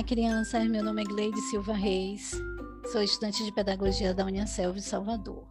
Olá, 0.00 0.06
crianças. 0.06 0.66
Meu 0.66 0.82
nome 0.82 1.02
é 1.02 1.04
Gleide 1.04 1.38
Silva 1.50 1.74
Reis. 1.74 2.30
Sou 2.90 3.02
estudante 3.02 3.44
de 3.44 3.52
Pedagogia 3.52 4.14
da 4.14 4.24
Unicelv 4.24 4.76
de 4.76 4.82
Salvador. 4.82 5.46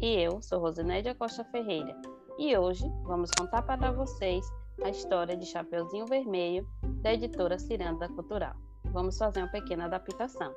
E 0.00 0.16
eu 0.16 0.42
sou 0.42 0.58
Rosinédia 0.58 1.14
Costa 1.14 1.44
Ferreira. 1.44 1.96
E 2.36 2.58
hoje 2.58 2.84
vamos 3.04 3.30
contar 3.38 3.62
para 3.62 3.92
vocês 3.92 4.44
a 4.82 4.88
história 4.88 5.36
de 5.36 5.46
Chapeuzinho 5.46 6.04
Vermelho, 6.04 6.66
da 7.00 7.14
editora 7.14 7.60
Ciranda 7.60 8.08
Cultural. 8.08 8.56
Vamos 8.86 9.16
fazer 9.16 9.38
uma 9.38 9.52
pequena 9.52 9.84
adaptação. 9.84 10.52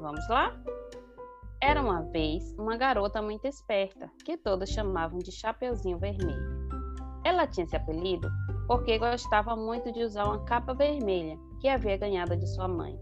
Vamos 0.00 0.28
lá? 0.28 0.52
Era 1.62 1.80
uma 1.80 2.02
vez 2.02 2.52
uma 2.58 2.76
garota 2.76 3.22
muito 3.22 3.44
esperta, 3.44 4.10
que 4.24 4.36
todos 4.36 4.70
chamavam 4.70 5.20
de 5.20 5.30
Chapeuzinho 5.30 6.00
Vermelho. 6.00 6.68
Ela 7.24 7.46
tinha 7.46 7.64
esse 7.64 7.76
apelido 7.76 8.28
porque 8.70 9.00
gostava 9.00 9.56
muito 9.56 9.90
de 9.90 10.04
usar 10.04 10.26
uma 10.26 10.44
capa 10.44 10.72
vermelha 10.72 11.36
que 11.58 11.66
havia 11.66 11.96
ganhado 11.96 12.36
de 12.36 12.46
sua 12.46 12.68
mãe. 12.68 12.96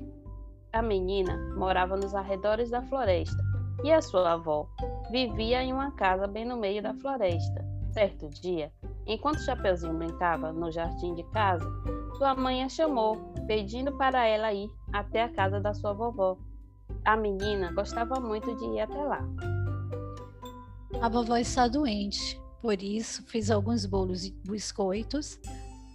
A 0.72 0.80
menina 0.80 1.36
morava 1.58 1.94
nos 1.94 2.14
arredores 2.14 2.70
da 2.70 2.80
floresta 2.80 3.36
e 3.84 3.92
a 3.92 4.00
sua 4.00 4.32
avó 4.32 4.66
vivia 5.10 5.62
em 5.62 5.70
uma 5.70 5.90
casa 5.90 6.26
bem 6.26 6.46
no 6.46 6.56
meio 6.56 6.82
da 6.82 6.94
floresta. 6.94 7.62
Certo 7.92 8.30
dia, 8.30 8.72
enquanto 9.06 9.44
Chapeuzinho 9.44 9.92
brincava 9.92 10.54
no 10.54 10.72
jardim 10.72 11.12
de 11.12 11.22
casa, 11.32 11.70
sua 12.16 12.34
mãe 12.34 12.62
a 12.62 12.68
chamou, 12.70 13.18
pedindo 13.46 13.92
para 13.92 14.26
ela 14.26 14.50
ir 14.50 14.70
até 14.90 15.24
a 15.24 15.28
casa 15.28 15.60
da 15.60 15.74
sua 15.74 15.92
vovó. 15.92 16.38
A 17.04 17.14
menina 17.14 17.72
gostava 17.72 18.18
muito 18.18 18.56
de 18.56 18.64
ir 18.64 18.80
até 18.80 19.04
lá. 19.04 19.20
A 21.02 21.10
vovó 21.10 21.36
está 21.36 21.68
doente, 21.68 22.40
por 22.60 22.82
isso, 22.82 23.22
fiz 23.26 23.50
alguns 23.50 23.86
bolos 23.86 24.24
e 24.24 24.34
biscoitos 24.44 25.38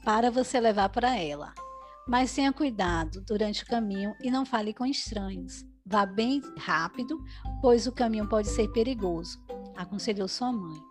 para 0.03 0.29
você 0.29 0.59
levar 0.59 0.89
para 0.89 1.17
ela. 1.17 1.53
Mas 2.07 2.33
tenha 2.33 2.51
cuidado 2.51 3.21
durante 3.21 3.63
o 3.63 3.67
caminho 3.67 4.13
e 4.21 4.29
não 4.29 4.45
fale 4.45 4.73
com 4.73 4.85
estranhos. 4.85 5.65
Vá 5.85 6.05
bem 6.05 6.41
rápido, 6.57 7.21
pois 7.61 7.87
o 7.87 7.91
caminho 7.91 8.27
pode 8.27 8.47
ser 8.47 8.67
perigoso, 8.69 9.37
aconselhou 9.75 10.27
sua 10.27 10.51
mãe. 10.51 10.81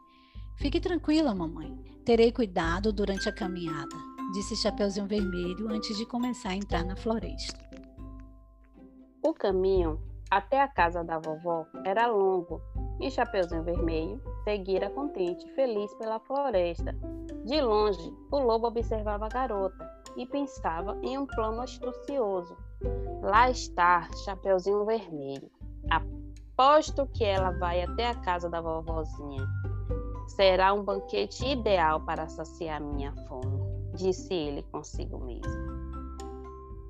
Fique 0.57 0.81
tranquila, 0.81 1.35
mamãe. 1.35 1.75
Terei 2.05 2.33
cuidado 2.33 2.93
durante 2.93 3.29
a 3.29 3.35
caminhada, 3.35 3.97
disse 4.33 4.57
Chapeuzinho 4.57 5.07
Vermelho 5.07 5.69
antes 5.71 5.97
de 5.97 6.05
começar 6.05 6.51
a 6.51 6.57
entrar 6.57 6.85
na 6.85 6.97
floresta. 6.97 7.59
O 9.23 9.33
caminho 9.33 10.01
até 10.31 10.61
a 10.61 10.69
casa 10.69 11.05
da 11.05 11.19
vovó 11.19 11.67
era 11.85 12.07
longo 12.07 12.61
e 13.01 13.11
Chapeuzinho 13.11 13.63
Vermelho 13.63 14.21
seguira 14.45 14.91
contente 14.91 15.47
e 15.47 15.55
feliz 15.55 15.95
pela 15.95 16.19
floresta. 16.21 16.97
De 17.45 17.61
longe, 17.61 18.15
o 18.31 18.39
lobo 18.39 18.69
observava 18.69 19.27
a 19.27 19.29
garota 19.29 19.91
e 20.17 20.25
pensava 20.27 20.97
em 21.03 21.19
um 21.19 21.27
plano 21.27 21.61
astucioso. 21.61 22.57
Lá 23.21 23.51
está 23.51 24.09
Chapeuzinho 24.25 24.85
Vermelho. 24.85 25.51
Aposto 25.91 27.07
que 27.07 27.25
ela 27.25 27.51
vai 27.59 27.83
até 27.83 28.11
a 28.11 28.15
casa 28.15 28.49
da 28.49 28.61
vovozinha. 28.61 29.45
Será 30.29 30.73
um 30.73 30.85
banquete 30.85 31.45
ideal 31.45 32.01
para 32.03 32.29
saciar 32.29 32.81
minha 32.81 33.13
fome, 33.27 33.61
disse 33.97 34.33
ele 34.33 34.63
consigo 34.71 35.19
mesmo. 35.19 35.73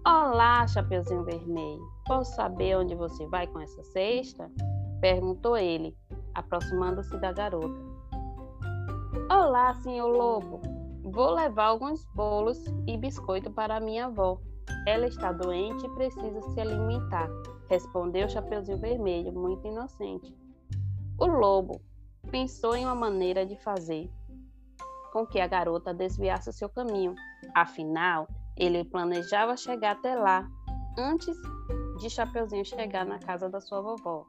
Olá, 0.06 0.66
Chapeuzinho 0.66 1.24
Vermelho. 1.24 1.82
Posso 2.06 2.34
saber 2.34 2.76
onde 2.76 2.94
você 2.94 3.26
vai 3.26 3.46
com 3.46 3.58
essa 3.58 3.82
cesta? 3.84 4.50
Perguntou 5.00 5.56
ele, 5.56 5.96
aproximando-se 6.34 7.16
da 7.18 7.32
garota. 7.32 7.91
Olá, 9.44 9.74
senhor 9.74 10.06
Lobo. 10.06 10.60
Vou 11.02 11.32
levar 11.32 11.64
alguns 11.64 12.04
bolos 12.14 12.64
e 12.86 12.96
biscoito 12.96 13.50
para 13.50 13.80
minha 13.80 14.06
avó. 14.06 14.40
Ela 14.86 15.08
está 15.08 15.32
doente 15.32 15.84
e 15.84 15.90
precisa 15.96 16.40
se 16.42 16.60
alimentar, 16.60 17.28
respondeu 17.68 18.28
Chapeuzinho 18.28 18.78
Vermelho, 18.78 19.32
muito 19.32 19.66
inocente. 19.66 20.32
O 21.18 21.26
lobo 21.26 21.82
pensou 22.30 22.76
em 22.76 22.84
uma 22.84 22.94
maneira 22.94 23.44
de 23.44 23.56
fazer 23.56 24.08
com 25.12 25.26
que 25.26 25.40
a 25.40 25.48
garota 25.48 25.92
desviasse 25.92 26.52
seu 26.52 26.68
caminho. 26.68 27.16
Afinal, 27.52 28.28
ele 28.56 28.84
planejava 28.84 29.56
chegar 29.56 29.96
até 29.96 30.14
lá 30.14 30.48
antes 30.96 31.36
de 31.98 32.08
Chapeuzinho 32.08 32.64
chegar 32.64 33.04
na 33.04 33.18
casa 33.18 33.50
da 33.50 33.60
sua 33.60 33.82
vovó. 33.82 34.24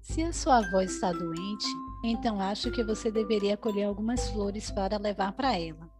Se 0.00 0.24
a 0.24 0.32
sua 0.32 0.58
avó 0.58 0.80
está 0.80 1.12
doente, 1.12 1.66
então 2.06 2.38
acho 2.38 2.70
que 2.70 2.84
você 2.84 3.10
deveria 3.10 3.56
colher 3.56 3.84
algumas 3.84 4.28
flores 4.28 4.70
para 4.70 4.98
levar 4.98 5.32
para 5.32 5.58
ela. 5.58 5.90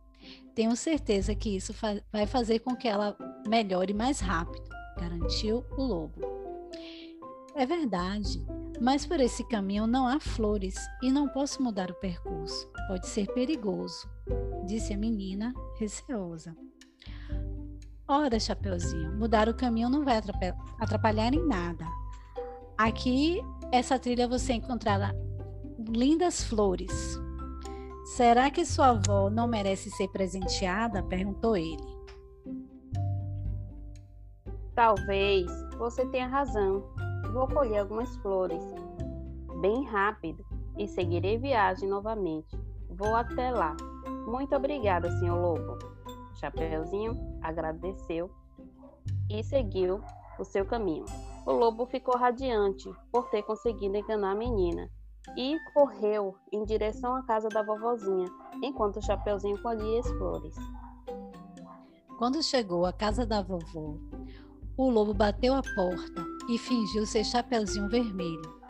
Tenho 0.55 0.77
certeza 0.77 1.35
que 1.35 1.57
isso 1.57 1.73
fa 1.73 2.01
vai 2.13 2.27
fazer 2.27 2.61
com 2.61 2.77
que 2.77 2.87
ela 2.87 3.17
melhore 3.49 3.95
mais 3.95 4.21
rápido, 4.21 4.69
garantiu 4.99 5.65
o 5.77 5.83
lobo. 5.83 6.21
É 7.57 7.65
verdade, 7.65 8.45
mas 8.81 9.07
por 9.07 9.19
esse 9.19 9.43
caminho 9.45 9.87
não 9.87 10.07
há 10.07 10.21
flores 10.21 10.77
e 11.03 11.11
não 11.11 11.29
posso 11.29 11.63
mudar 11.63 11.91
o 11.91 11.95
percurso. 11.95 12.71
Pode 12.87 13.07
ser 13.07 13.27
perigoso, 13.33 14.09
disse 14.67 14.93
a 14.93 14.99
menina, 14.99 15.55
receosa. 15.79 16.55
Ora, 18.07 18.39
Chapeuzinho, 18.39 19.17
mudar 19.17 19.49
o 19.49 19.55
caminho 19.55 19.89
não 19.89 20.05
vai 20.05 20.21
atrapalhar 20.79 21.33
em 21.33 21.47
nada. 21.47 21.87
Aqui 22.77 23.41
essa 23.73 23.99
trilha 23.99 24.29
você 24.29 24.53
encontrará 24.53 25.15
lindas 25.89 26.45
flores. 26.45 27.19
Será 28.17 28.51
que 28.51 28.65
sua 28.65 28.91
avó 28.91 29.31
não 29.31 29.47
merece 29.47 29.91
ser 29.91 30.09
presenteada? 30.09 31.03
perguntou 31.03 31.57
ele. 31.57 31.95
Talvez 34.75 35.47
você 35.79 36.07
tenha 36.07 36.27
razão. 36.27 36.85
Vou 37.33 37.49
colher 37.49 37.79
algumas 37.79 38.15
flores 38.17 38.63
bem 39.61 39.85
rápido 39.85 40.45
e 40.77 40.87
seguirei 40.87 41.39
viagem 41.39 41.89
novamente. 41.89 42.57
Vou 42.91 43.15
até 43.15 43.51
lá. 43.51 43.77
Muito 44.27 44.55
obrigada, 44.55 45.11
senhor 45.19 45.41
Lobo. 45.41 45.79
Chapeuzinho 46.35 47.17
agradeceu 47.43 48.31
e 49.31 49.43
seguiu 49.43 50.01
o 50.39 50.45
seu 50.45 50.65
caminho. 50.65 51.05
O 51.47 51.53
lobo 51.53 51.87
ficou 51.87 52.17
radiante 52.17 52.91
por 53.13 53.29
ter 53.31 53.43
conseguido 53.43 53.97
enganar 53.97 54.33
a 54.33 54.35
menina 54.35 54.91
e 55.37 55.59
correu 55.73 56.37
em 56.53 56.65
direção 56.65 57.17
à 57.17 57.23
casa 57.23 57.49
da 57.49 57.63
vovozinha, 57.63 58.29
enquanto 58.63 58.99
o 58.99 59.03
Chapeuzinho 59.03 59.61
colhia 59.63 60.01
as 60.01 60.11
flores. 60.13 60.55
Quando 62.19 62.43
chegou 62.43 62.87
à 62.87 62.93
casa 62.93 63.27
da 63.27 63.43
vovó, 63.43 63.97
o 64.77 64.91
lobo 64.91 65.15
bateu 65.15 65.55
a 65.55 65.63
porta 65.63 66.25
e 66.49 66.59
fingiu 66.59 67.07
ser 67.07 67.25
Chapeuzinho 67.25 67.89
Vermelho. 67.89 68.61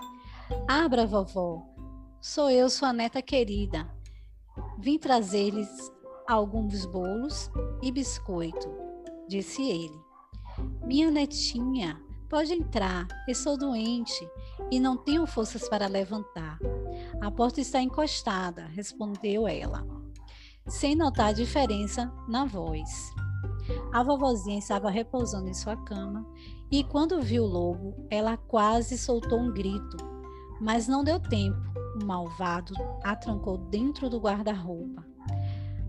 Abra, 0.68 1.06
vovó, 1.06 1.62
sou 2.20 2.50
eu, 2.50 2.68
sua 2.68 2.92
neta 2.92 3.20
querida. 3.20 3.88
Vim 4.78 4.98
trazer-lhes 4.98 5.68
alguns 6.26 6.86
bolos 6.86 7.50
e 7.82 7.90
biscoito, 7.90 8.70
disse 9.28 9.62
ele. 9.62 9.98
Minha 10.84 11.10
netinha, 11.10 12.00
Pode 12.28 12.52
entrar, 12.52 13.06
estou 13.28 13.56
doente 13.56 14.28
e 14.70 14.80
não 14.80 14.96
tenho 14.96 15.26
forças 15.26 15.68
para 15.68 15.86
levantar. 15.86 16.58
A 17.20 17.30
porta 17.30 17.60
está 17.60 17.80
encostada, 17.80 18.66
respondeu 18.66 19.46
ela, 19.46 19.86
sem 20.66 20.94
notar 20.94 21.28
a 21.28 21.32
diferença 21.32 22.12
na 22.28 22.44
voz. 22.44 23.12
A 23.92 24.02
vovozinha 24.02 24.58
estava 24.58 24.90
repousando 24.90 25.48
em 25.48 25.54
sua 25.54 25.76
cama 25.76 26.26
e, 26.70 26.82
quando 26.82 27.20
viu 27.20 27.44
o 27.44 27.48
lobo, 27.48 28.06
ela 28.10 28.36
quase 28.36 28.98
soltou 28.98 29.38
um 29.38 29.52
grito, 29.52 29.96
mas 30.60 30.88
não 30.88 31.04
deu 31.04 31.20
tempo. 31.20 31.62
O 32.00 32.04
malvado 32.04 32.74
a 33.04 33.14
trancou 33.14 33.56
dentro 33.56 34.10
do 34.10 34.18
guarda-roupa. 34.18 35.06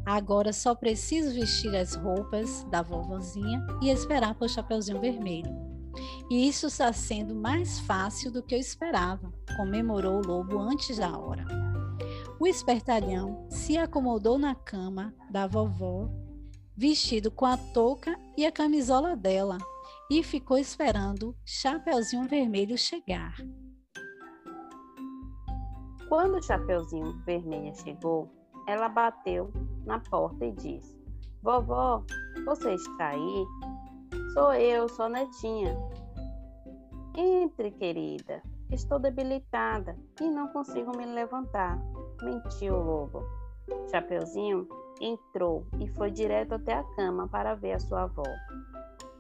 Agora 0.06 0.54
só 0.54 0.76
preciso 0.76 1.34
vestir 1.34 1.76
as 1.76 1.96
roupas 1.96 2.64
da 2.66 2.84
vovozinha 2.84 3.66
e 3.82 3.90
esperar 3.90 4.36
por 4.36 4.48
Chapeuzinho 4.48 5.02
Vermelho. 5.02 5.65
E 6.30 6.48
isso 6.48 6.68
está 6.68 6.92
sendo 6.94 7.36
mais 7.36 7.80
fácil 7.80 8.32
do 8.32 8.44
que 8.44 8.56
eu 8.56 8.60
esperava, 8.60 9.34
comemorou 9.56 10.22
o 10.22 10.26
lobo 10.26 10.58
antes 10.60 10.98
da 10.98 11.18
hora. 11.18 11.46
O 12.40 12.48
espertalhão 12.48 13.48
se 13.50 13.78
acomodou 13.78 14.38
na 14.38 14.54
cama 14.54 15.14
da 15.30 15.48
vovó, 15.48 16.10
vestido 16.76 17.32
com 17.32 17.46
a 17.46 17.58
touca 17.58 18.20
e 18.38 18.46
a 18.46 18.52
camisola 18.52 19.16
dela, 19.16 19.58
e 20.10 20.22
ficou 20.22 20.58
esperando 20.58 21.36
Chapeuzinho 21.46 22.28
Vermelho 22.28 22.78
chegar. 22.78 23.36
Quando 26.10 26.44
Chapeuzinho 26.44 27.14
Vermelho 27.26 27.74
chegou, 27.76 28.30
ela 28.68 28.90
bateu 28.90 29.52
na 29.86 30.00
porta 30.00 30.46
e 30.46 30.52
disse: 30.52 30.96
Vovó, 31.42 32.04
você 32.46 32.74
está 32.74 33.10
aí? 33.10 33.46
Sou 34.36 34.54
eu, 34.54 34.90
sua 34.90 35.08
netinha. 35.08 35.74
Entre, 37.16 37.72
querida. 37.72 38.44
Estou 38.70 39.00
debilitada 39.00 39.98
e 40.20 40.30
não 40.30 40.50
consigo 40.50 40.92
me 40.98 41.06
levantar. 41.06 41.80
Mentiu 42.22 42.76
o 42.76 42.84
lobo. 42.84 43.24
Chapeuzinho 43.90 44.68
entrou 45.00 45.66
e 45.80 45.88
foi 45.88 46.12
direto 46.12 46.56
até 46.56 46.74
a 46.74 46.84
cama 46.98 47.30
para 47.30 47.56
ver 47.56 47.76
a 47.76 47.80
sua 47.80 48.04
avó. 48.04 48.26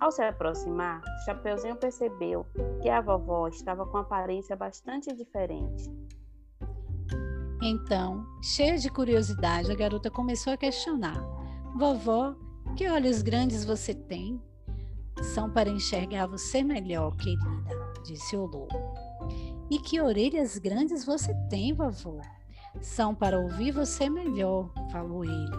Ao 0.02 0.12
se 0.12 0.22
aproximar, 0.22 1.02
Chapeuzinho 1.24 1.78
percebeu 1.78 2.46
que 2.82 2.90
a 2.90 3.00
vovó 3.00 3.48
estava 3.48 3.86
com 3.86 4.00
aparência 4.00 4.54
bastante 4.58 5.14
diferente. 5.14 5.90
Então, 7.64 8.26
cheia 8.44 8.78
de 8.78 8.90
curiosidade, 8.90 9.72
a 9.72 9.76
garota 9.76 10.12
começou 10.12 10.52
a 10.52 10.58
questionar: 10.58 11.24
Vovó, 11.74 12.36
que 12.76 12.90
olhos 12.90 13.22
grandes 13.22 13.64
você 13.64 13.94
tem? 13.94 14.44
São 15.22 15.50
para 15.50 15.70
enxergar 15.70 16.28
você 16.28 16.64
melhor, 16.64 17.16
querida, 17.16 17.94
disse 18.04 18.36
o 18.36 18.46
lobo. 18.46 18.68
E 19.70 19.80
que 19.80 20.00
orelhas 20.00 20.58
grandes 20.58 21.06
você 21.06 21.34
tem, 21.50 21.74
vovó? 21.74 22.22
São 22.82 23.16
para 23.16 23.40
ouvir 23.40 23.72
você 23.72 24.10
melhor, 24.10 24.70
falou 24.92 25.24
ele. 25.24 25.56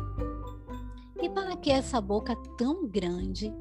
E 1.21 1.29
para 1.31 1.57
que 1.57 1.71
essa 1.71 2.01
boca 2.01 2.37
tão 2.59 2.87
grande? 2.87 3.53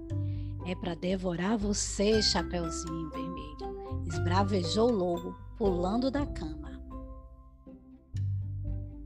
É 0.65 0.75
para 0.75 0.95
devorar 0.95 1.57
você, 1.57 2.21
Chapeuzinho 2.21 3.09
Vermelho, 3.11 4.03
esbravejou 4.07 4.89
o 4.89 4.95
lobo, 4.95 5.35
pulando 5.57 6.11
da 6.11 6.25
cama. 6.25 6.81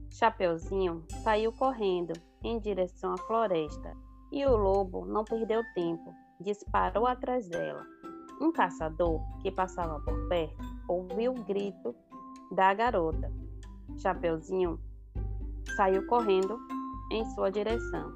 Chapeuzinho 0.09 1.03
saiu 1.23 1.51
correndo 1.53 2.13
em 2.43 2.59
direção 2.59 3.13
à 3.13 3.17
floresta 3.17 3.95
e 4.31 4.45
o 4.45 4.55
lobo 4.55 5.05
não 5.05 5.23
perdeu 5.23 5.61
tempo, 5.73 6.13
disparou 6.39 7.05
atrás 7.05 7.47
dela. 7.47 7.85
Um 8.41 8.51
caçador 8.51 9.21
que 9.41 9.51
passava 9.51 9.99
por 9.99 10.27
perto 10.27 10.57
ouviu 10.87 11.31
o 11.31 11.43
grito 11.43 11.93
da 12.51 12.73
garota. 12.73 13.31
Chapeuzinho 13.97 14.79
saiu 15.75 16.05
correndo 16.07 16.57
em 17.11 17.25
sua 17.31 17.51
direção. 17.51 18.13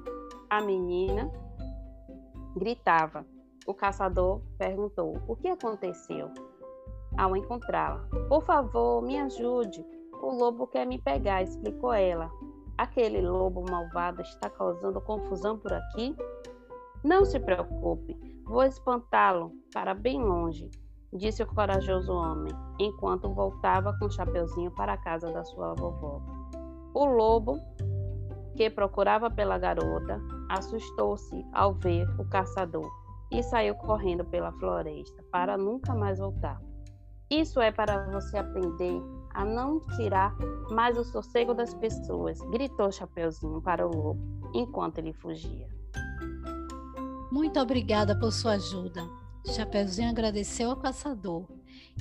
A 0.48 0.60
menina 0.60 1.30
gritava. 2.56 3.26
O 3.66 3.74
caçador 3.74 4.40
perguntou: 4.58 5.20
O 5.28 5.36
que 5.36 5.48
aconteceu? 5.48 6.30
Ao 7.16 7.36
encontrá-la, 7.36 8.06
por 8.28 8.42
favor, 8.42 9.02
me 9.02 9.18
ajude. 9.18 9.84
O 10.20 10.32
lobo 10.32 10.66
quer 10.66 10.86
me 10.86 10.98
pegar, 10.98 11.42
explicou 11.42 11.92
ela. 11.92 12.30
Aquele 12.76 13.20
lobo 13.20 13.64
malvado 13.70 14.20
está 14.22 14.50
causando 14.50 15.00
confusão 15.00 15.56
por 15.56 15.72
aqui? 15.72 16.16
Não 17.04 17.22
se 17.22 17.38
preocupe, 17.38 18.18
vou 18.46 18.62
espantá-lo 18.62 19.52
para 19.74 19.92
bem 19.92 20.24
longe, 20.24 20.70
disse 21.12 21.42
o 21.42 21.46
corajoso 21.46 22.10
homem, 22.10 22.50
enquanto 22.80 23.28
voltava 23.34 23.94
com 23.98 24.06
o 24.06 24.10
chapeuzinho 24.10 24.70
para 24.70 24.94
a 24.94 24.96
casa 24.96 25.30
da 25.30 25.44
sua 25.44 25.74
vovó. 25.74 26.22
O 26.94 27.04
lobo, 27.04 27.58
que 28.56 28.70
procurava 28.70 29.30
pela 29.30 29.58
garota, 29.58 30.18
assustou-se 30.48 31.44
ao 31.52 31.74
ver 31.74 32.08
o 32.18 32.24
caçador 32.26 32.90
e 33.30 33.42
saiu 33.42 33.74
correndo 33.74 34.24
pela 34.24 34.52
floresta 34.52 35.22
para 35.30 35.58
nunca 35.58 35.94
mais 35.94 36.18
voltar. 36.18 36.58
Isso 37.30 37.60
é 37.60 37.70
para 37.70 38.10
você 38.12 38.38
aprender 38.38 39.02
a 39.34 39.44
não 39.44 39.78
tirar 39.96 40.34
mais 40.70 40.96
o 40.96 41.04
sossego 41.04 41.52
das 41.52 41.74
pessoas, 41.74 42.40
gritou 42.50 42.90
Chapeuzinho 42.90 43.60
para 43.60 43.86
o 43.86 43.94
lobo 43.94 44.20
enquanto 44.54 44.96
ele 44.96 45.12
fugia. 45.12 45.83
Muito 47.34 47.58
obrigada 47.58 48.16
por 48.16 48.32
sua 48.32 48.52
ajuda. 48.52 49.10
Chapeuzinho 49.56 50.08
agradeceu 50.08 50.70
ao 50.70 50.76
caçador. 50.76 51.48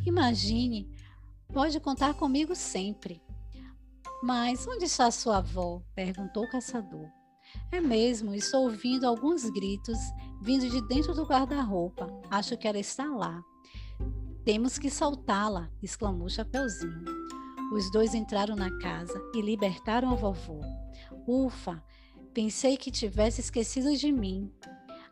Imagine, 0.05 0.87
pode 1.51 1.79
contar 1.79 2.13
comigo 2.13 2.55
sempre. 2.55 3.19
Mas 4.21 4.67
onde 4.67 4.85
está 4.85 5.09
sua 5.09 5.37
avó? 5.37 5.81
perguntou 5.95 6.43
o 6.43 6.49
caçador. 6.51 7.09
É 7.71 7.81
mesmo, 7.81 8.35
estou 8.35 8.65
ouvindo 8.65 9.07
alguns 9.07 9.49
gritos 9.49 9.97
vindo 10.39 10.69
de 10.69 10.87
dentro 10.87 11.15
do 11.15 11.25
guarda-roupa. 11.25 12.07
Acho 12.29 12.55
que 12.55 12.67
ela 12.67 12.77
está 12.77 13.05
lá. 13.05 13.41
Temos 14.45 14.77
que 14.77 14.91
soltá-la, 14.91 15.67
exclamou 15.81 16.29
Chapeuzinho. 16.29 17.05
Os 17.73 17.91
dois 17.91 18.13
entraram 18.13 18.55
na 18.55 18.69
casa 18.77 19.19
e 19.33 19.41
libertaram 19.41 20.11
a 20.11 20.15
vovó. 20.15 20.61
Ufa, 21.27 21.83
pensei 22.35 22.77
que 22.77 22.91
tivesse 22.91 23.41
esquecido 23.41 23.97
de 23.97 24.11
mim. 24.11 24.53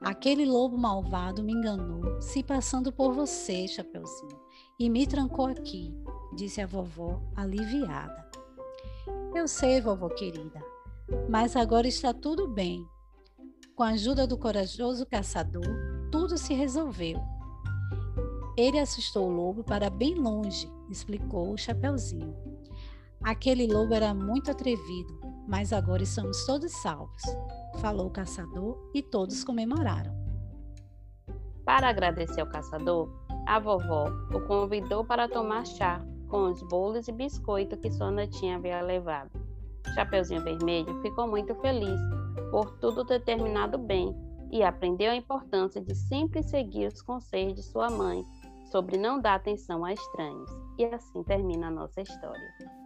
Aquele 0.04 0.46
lobo 0.46 0.76
malvado 0.80 1.44
me 1.44 1.54
enganou, 1.54 2.20
se 2.20 2.42
passando 2.42 2.92
por 2.92 3.14
você, 3.14 3.68
Chapeuzinho, 3.68 4.40
e 4.80 4.90
me 4.90 5.06
trancou 5.06 5.46
aqui, 5.46 5.94
disse 6.36 6.60
a 6.60 6.66
vovó, 6.66 7.22
aliviada. 7.36 8.28
Eu 9.36 9.48
sei, 9.48 9.80
vovó 9.80 10.10
querida, 10.10 10.60
mas 11.30 11.56
agora 11.56 11.88
está 11.88 12.12
tudo 12.12 12.48
bem. 12.48 12.84
Com 13.76 13.84
a 13.84 13.90
ajuda 13.90 14.26
do 14.26 14.40
corajoso 14.40 15.06
caçador, 15.06 15.68
tudo 16.12 16.36
se 16.36 16.56
resolveu. 16.56 17.22
Ele 18.58 18.80
assustou 18.80 19.30
o 19.30 19.32
lobo 19.32 19.64
para 19.64 19.88
bem 19.92 20.16
longe, 20.16 20.68
explicou 20.90 21.54
o 21.54 21.58
Chapeuzinho. 21.58 22.36
Aquele 23.22 23.68
lobo 23.68 23.94
era 23.94 24.16
muito 24.16 24.50
atrevido, 24.50 25.20
mas 25.48 25.72
agora 25.72 26.02
estamos 26.02 26.44
todos 26.44 26.72
salvos, 26.82 27.22
falou 27.82 28.08
o 28.08 28.12
caçador 28.12 28.78
e 28.94 29.02
todos 29.02 29.44
comemoraram. 29.44 30.14
Para 31.66 31.90
agradecer 31.90 32.42
ao 32.42 32.48
caçador, 32.48 33.10
a 33.48 33.60
vovó 33.60 34.06
o 34.34 34.42
convidou 34.48 35.04
para 35.04 35.28
tomar 35.28 35.66
chá 35.66 36.00
com 36.30 36.44
os 36.50 36.62
bolos 36.64 37.08
e 37.08 37.12
biscoito 37.12 37.76
que 37.78 37.92
sua 37.92 38.12
netinha 38.12 38.56
havia 38.56 38.82
levado. 38.82 39.32
Chapeuzinho 39.96 40.44
Vermelho 40.44 41.02
ficou 41.02 41.28
muito 41.28 41.54
feliz 41.56 42.00
por 42.52 42.72
tudo 42.78 43.04
ter 43.04 43.20
terminado 43.24 43.78
bem 43.78 44.16
e 44.52 44.64
aprendeu 44.64 45.12
a 45.12 45.16
importância 45.16 45.82
de 45.82 45.96
sempre 45.96 46.44
seguir 46.44 46.88
os 46.88 47.02
conselhos 47.02 47.56
de 47.56 47.64
sua 47.64 47.90
mãe 47.90 48.24
sobre 48.72 48.98
não 48.98 49.20
dar 49.20 49.36
atenção 49.36 49.84
a 49.84 49.92
estranhos. 49.92 50.50
E 50.78 50.86
assim 50.86 51.24
termina 51.24 51.68
a 51.68 51.72
nossa 51.72 52.02
história. 52.02 52.81